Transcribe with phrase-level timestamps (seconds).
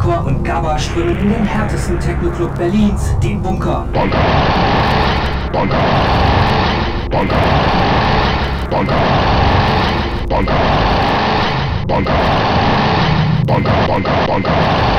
[0.00, 3.86] Hardcore und Gabba strömen in den härtesten Techno-Club Berlins, den Bunker.
[3.92, 4.18] Bunker.
[5.52, 5.76] Bunker.
[7.10, 7.36] Bunker.
[8.70, 8.96] Bunker.
[8.96, 8.96] Bunker.
[10.28, 10.54] Bunker.
[11.86, 12.12] Bunker.
[13.46, 13.72] Bunker.
[13.86, 14.26] Bunker.
[14.26, 14.89] Bunker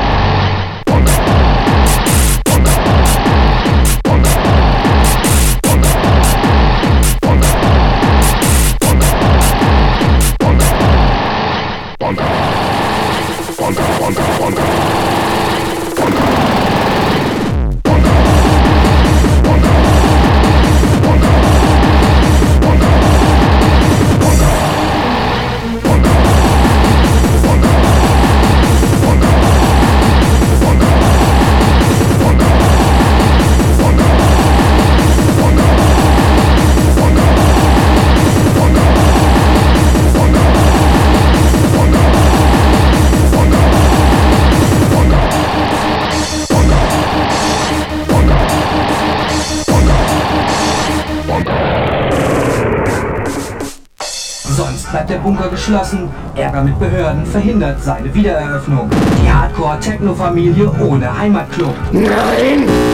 [55.62, 56.08] geschlossen.
[56.34, 58.90] Ärger mit Behörden verhindert seine Wiedereröffnung.
[59.22, 61.74] Die Hardcore-Techno-Familie ohne Heimatclub.
[61.92, 62.91] Nein!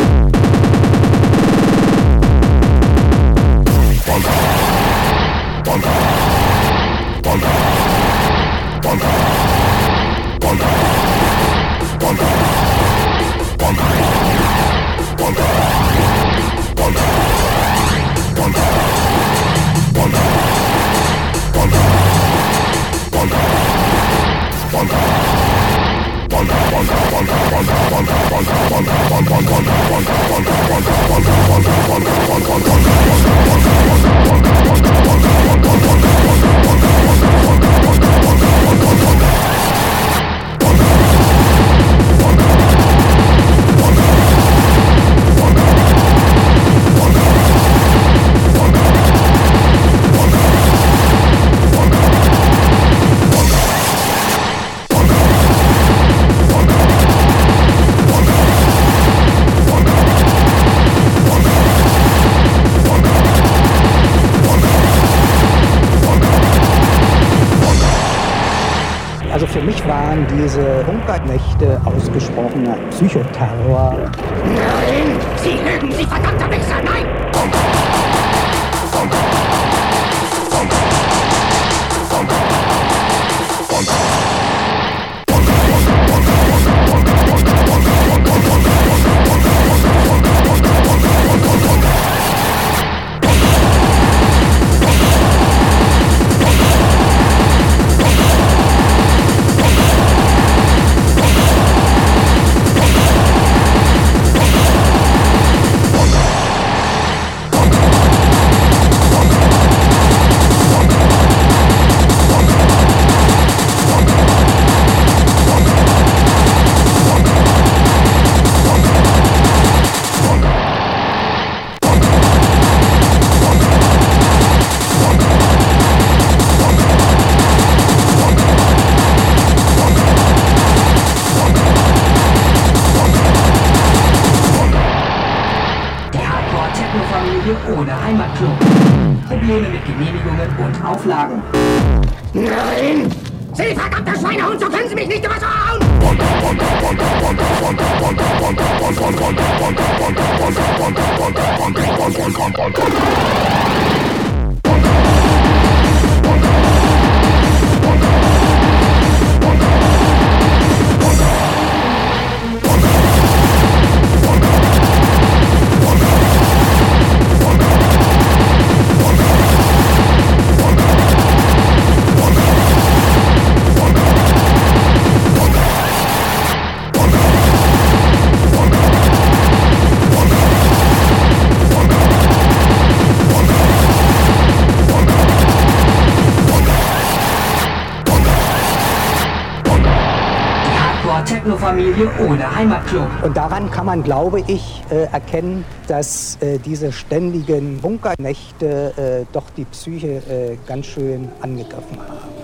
[193.22, 199.50] Und daran kann man, glaube ich, äh, erkennen, dass äh, diese ständigen Bunkernächte äh, doch
[199.56, 202.37] die Psyche ganz schön angegriffen haben.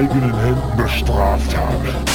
[0.00, 2.09] Eigenen Händen bestraft habe.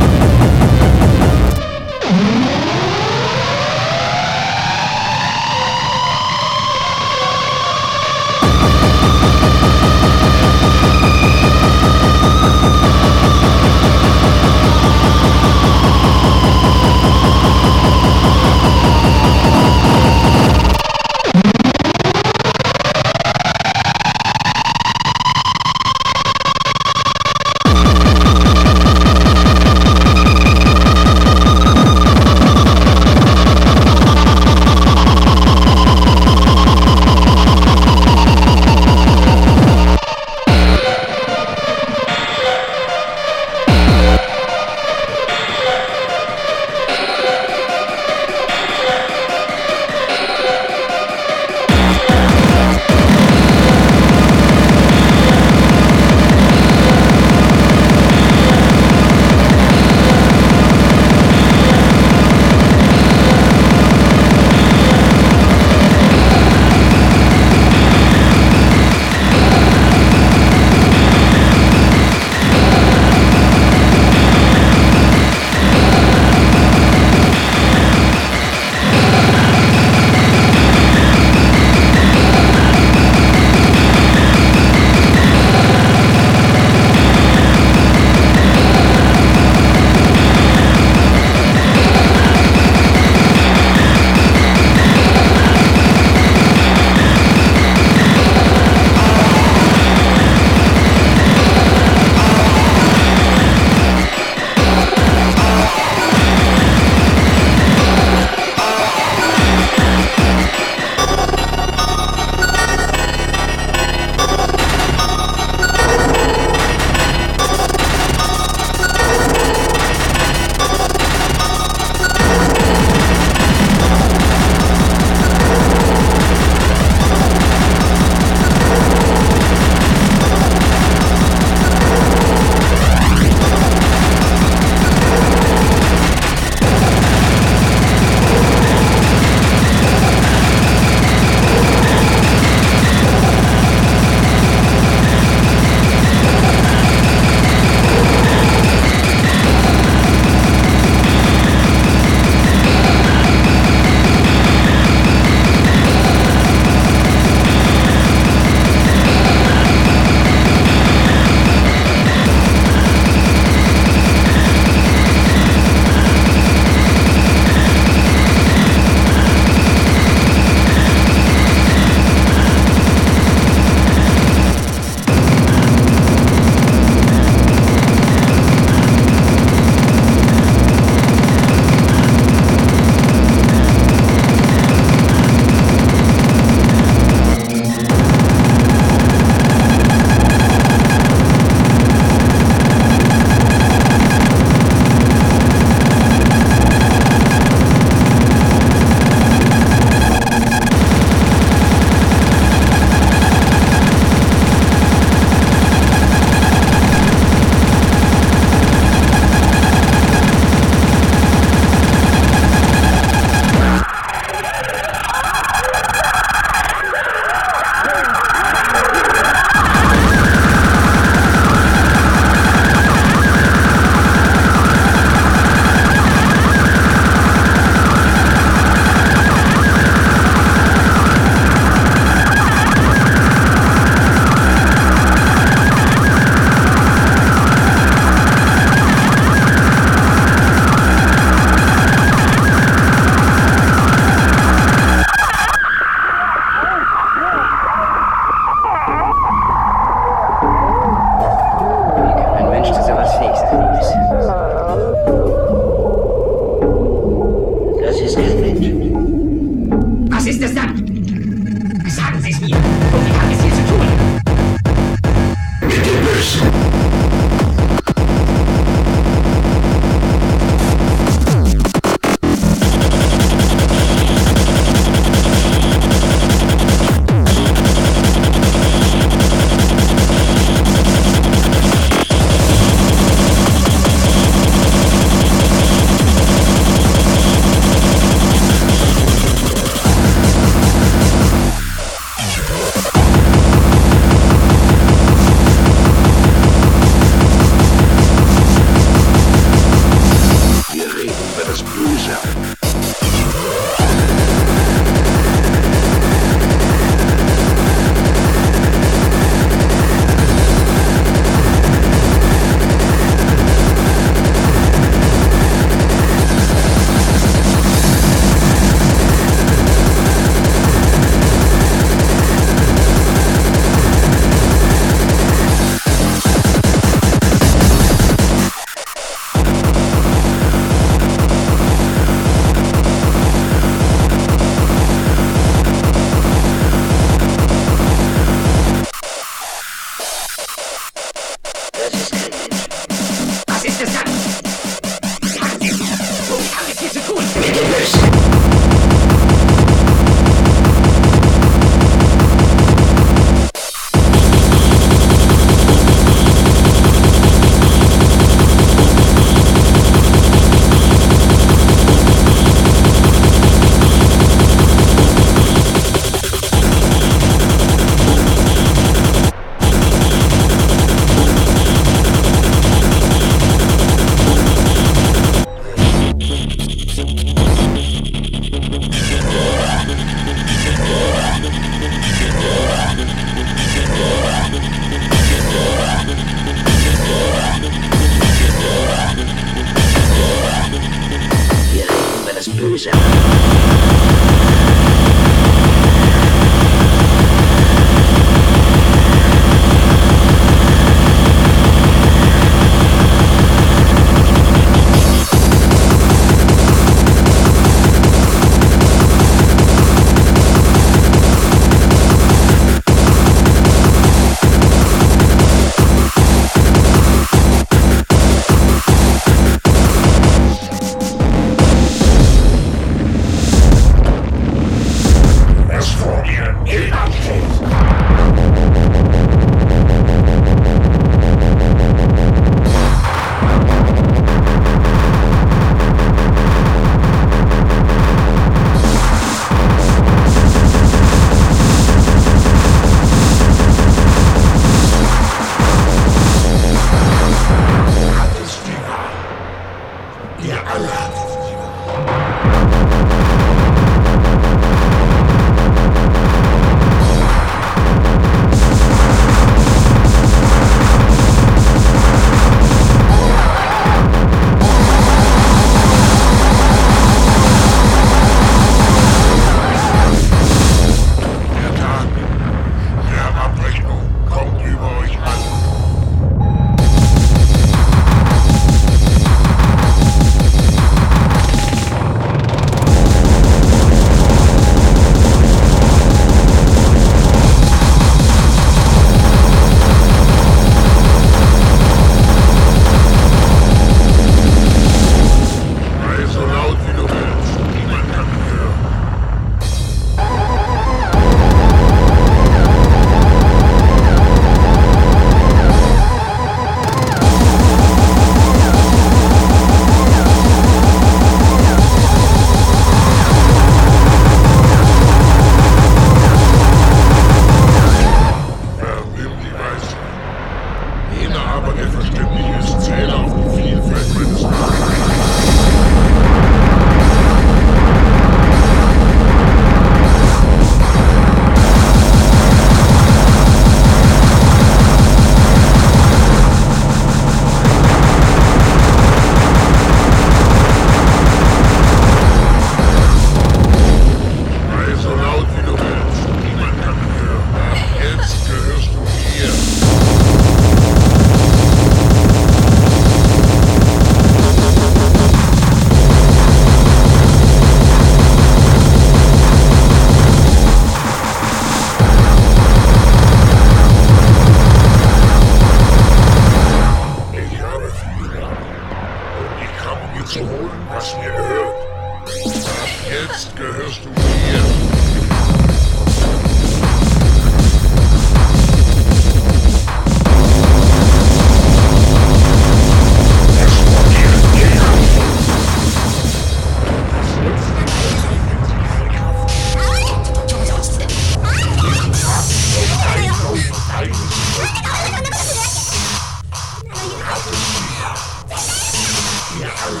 [599.92, 600.00] ね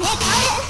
[0.00, 0.24] え帰
[0.64, 0.69] れ。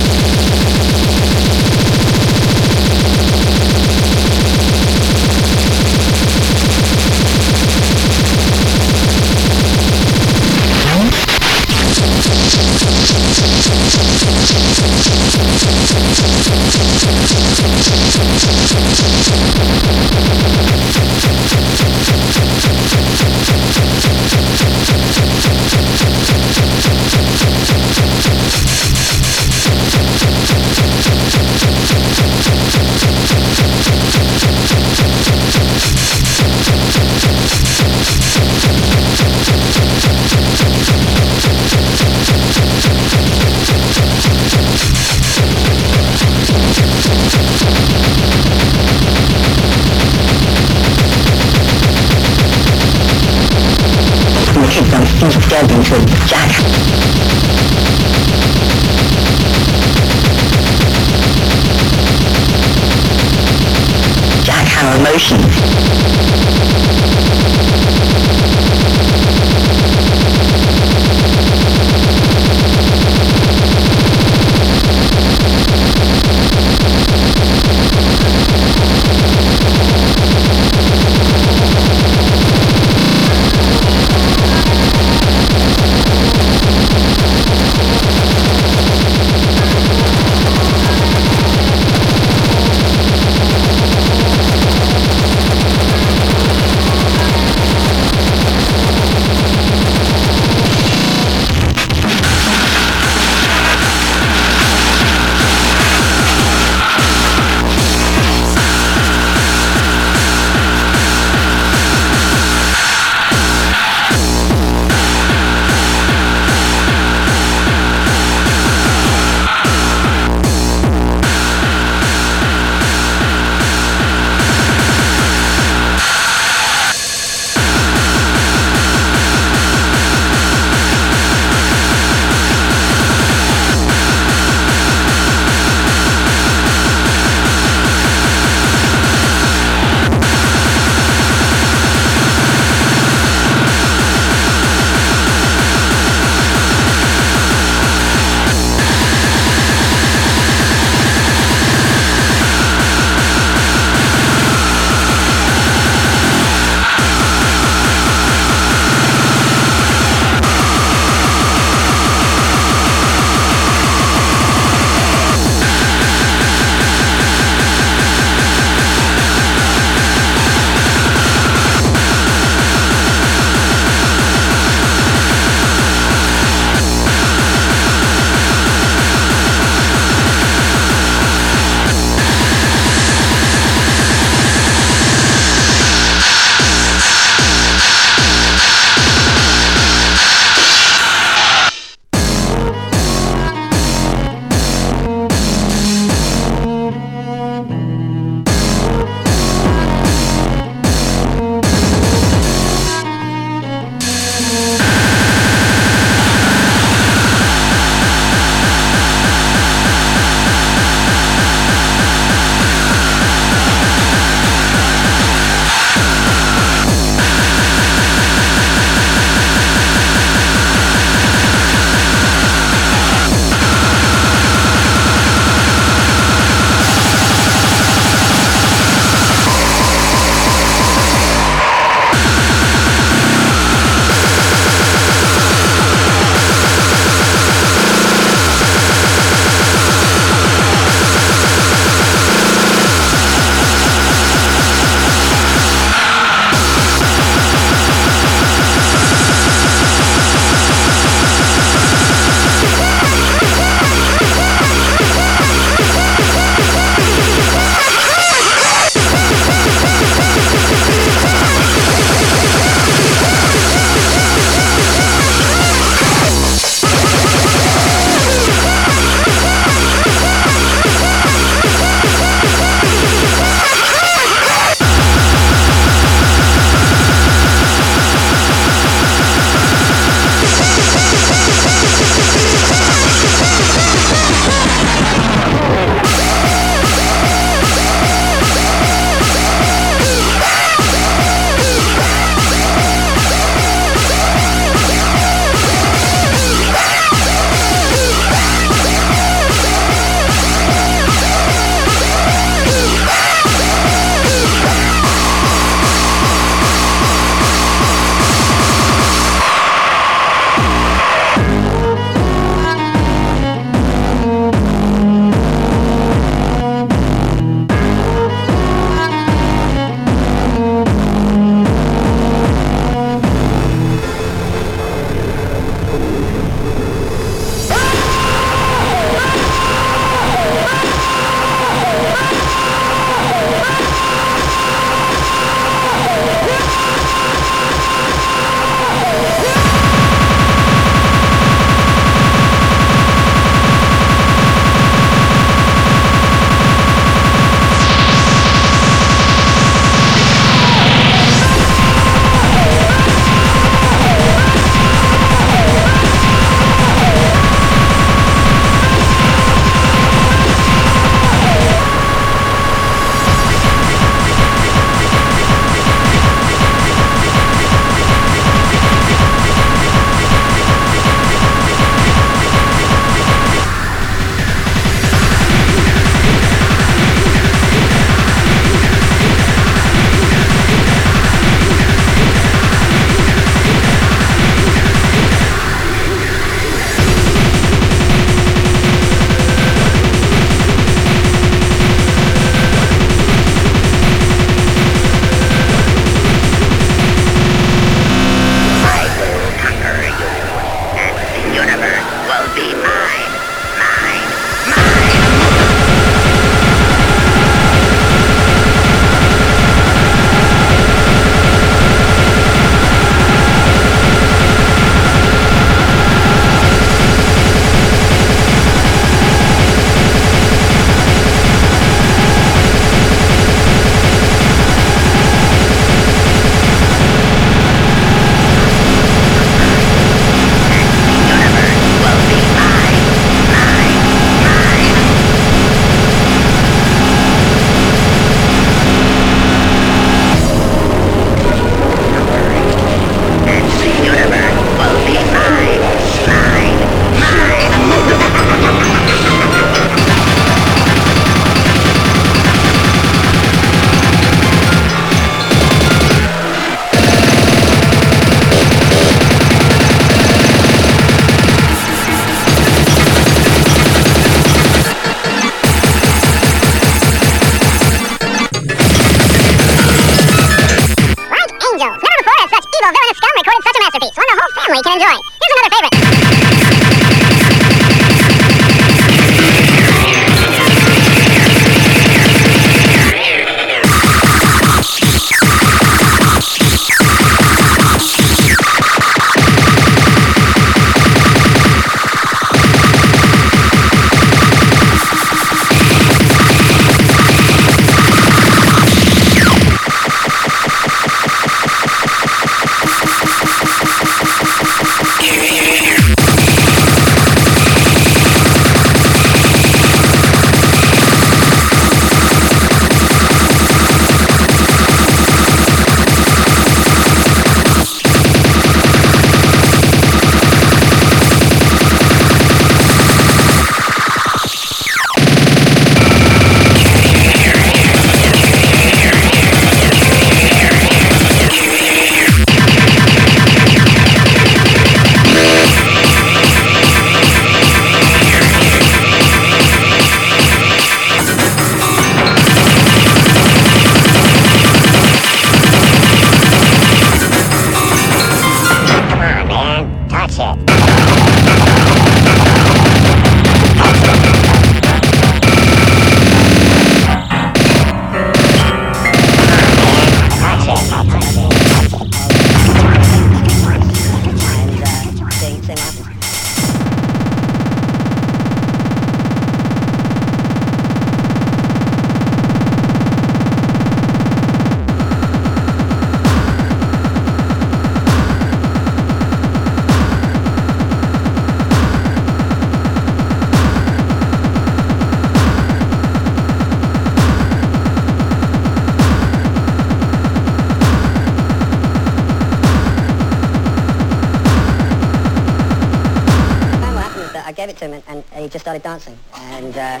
[598.48, 599.18] Just started dancing.
[599.34, 600.00] And, uh,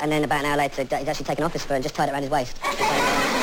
[0.00, 2.08] and then about an hour later, he'd actually taken off his fur and just tied
[2.08, 3.33] it around his waist.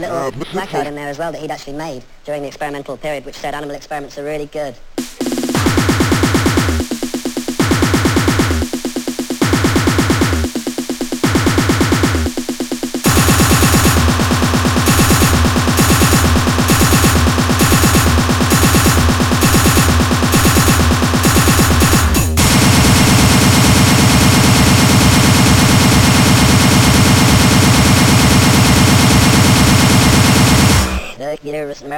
[0.00, 2.96] Be a little placard in there as well that he'd actually made during the experimental
[2.96, 4.74] period which said animal experiments are really good.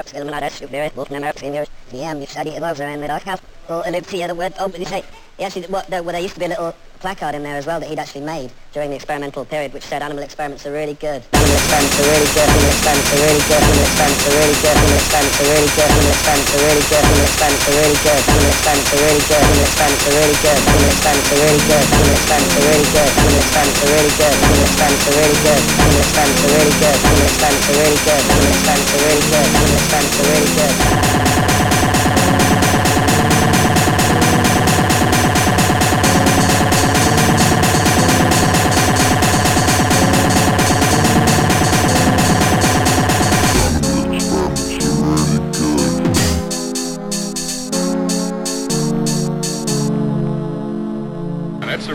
[0.06, 0.90] Süper.
[0.96, 1.68] Bu ne Merks iniyoruz.
[1.92, 3.24] DM study above and the dark
[3.68, 4.52] Well, and the word.
[4.60, 5.04] Oh, but you say,
[5.40, 7.80] actually, what, there, well, there used to be a little placard in there as well
[7.80, 11.22] that he'd actually made during the experimental period, which said animal experiments are really good.
[11.32, 12.48] Animal experiments are really good.
[12.48, 13.60] Animal experiments are really good.
[13.60, 14.76] Animal experiments are really good.
[14.78, 15.88] Animal experiments are really good.
[15.88, 18.20] Animal experiments are really good.
[18.28, 19.38] Animal experiments are really good.
[19.38, 20.58] Animal experiments are really good.
[20.58, 21.58] Animal experiments are really good.
[21.58, 21.86] Animal experiments are really good.
[21.88, 23.08] Animal experiments are really good.
[23.08, 24.34] Animal experiments are really good.
[24.38, 25.60] Animal experiments are really good.
[25.78, 26.96] Animal experiments are really good.
[26.98, 28.28] Animal really good.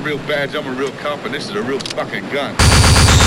[0.04, 3.23] real badge, I'm a real cop, and this is a real fucking gun.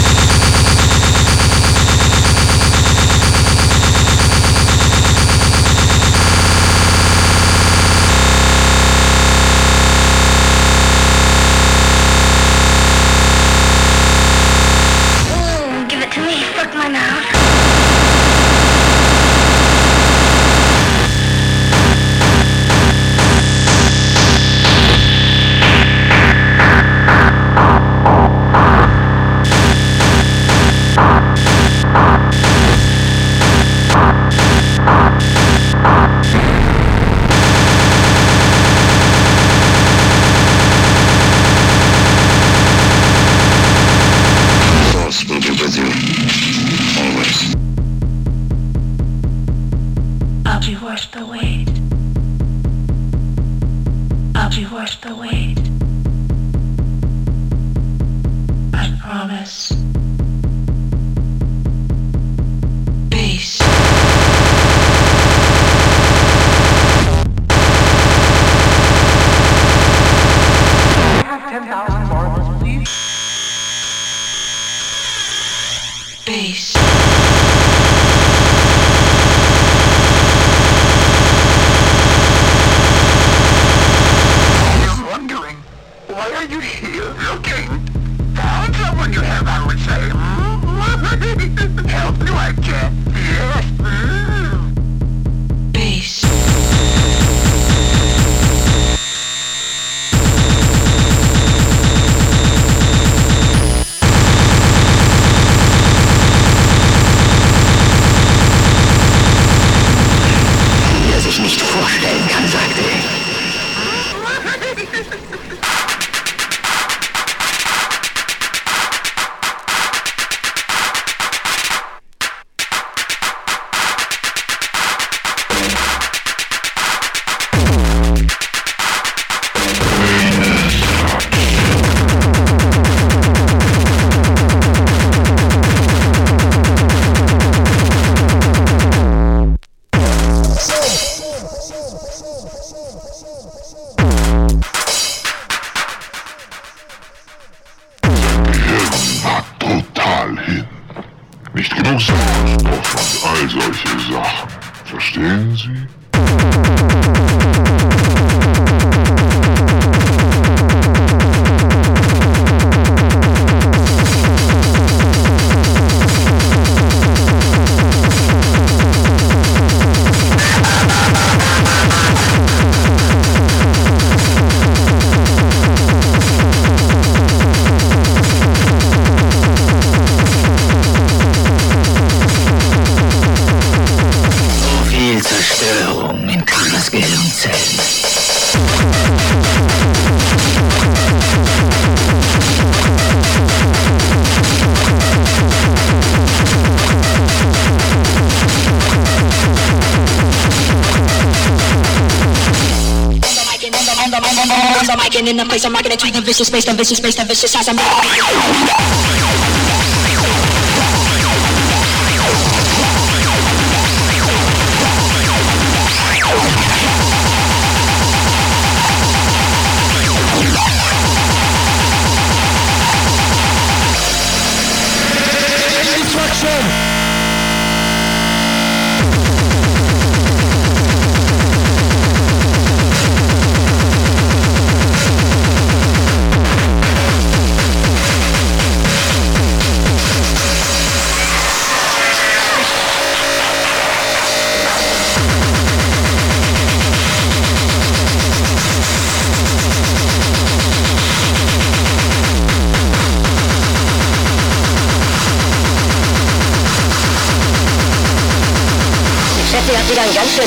[206.37, 209.55] vicious, based on vicious, based on vicious, as I'm.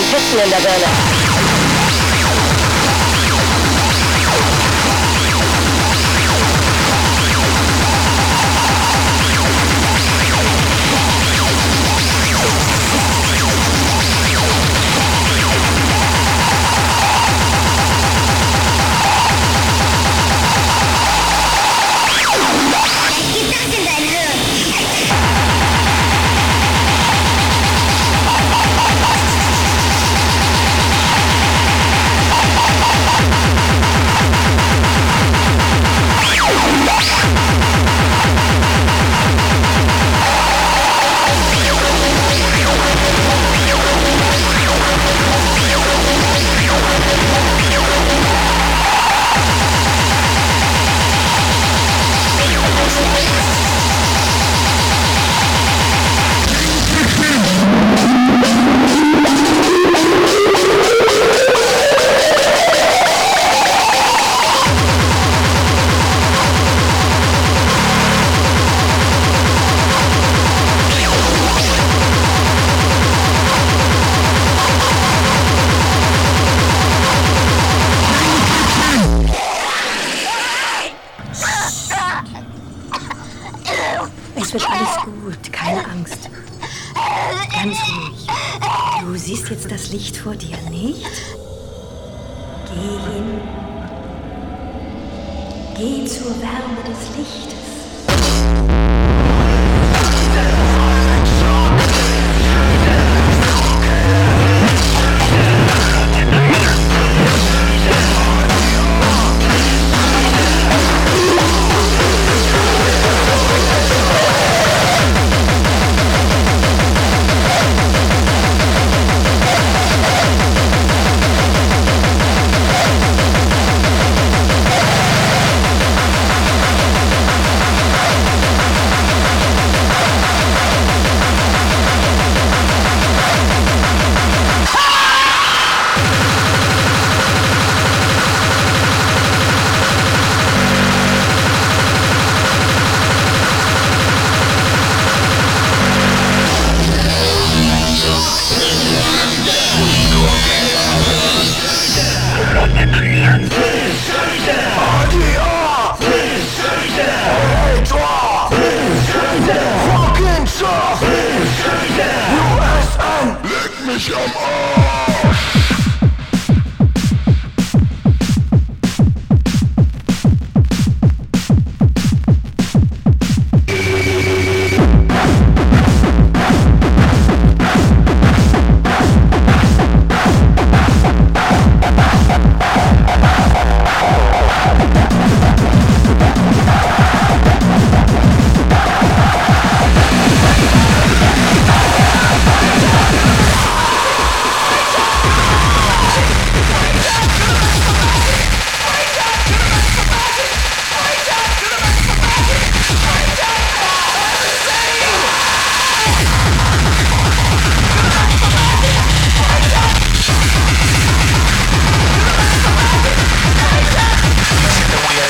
[0.09, 1.08] hit me in the belly.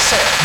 [0.09, 0.38] said.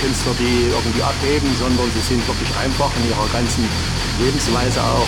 [0.00, 3.68] Künstler, die irgendwie abheben, sondern sie sind wirklich einfach in ihrer ganzen
[4.18, 5.06] Lebensweise auch.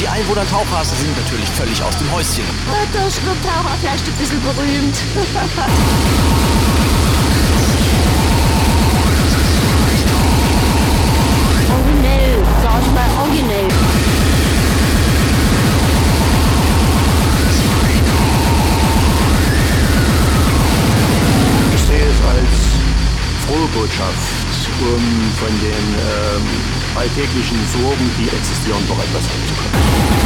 [0.00, 2.44] Die Einwohner Tauchhase sind natürlich völlig aus dem Häuschen.
[2.92, 3.36] Das wird
[3.80, 4.96] vielleicht ein bisschen berühmt.
[11.72, 13.68] originell, sag ich mal originell.
[21.74, 22.58] Ich sehe es als
[23.46, 30.25] frohe Botschaft, um von den ähm alltäglichen Sorgen, die existieren, doch etwas anzupacken.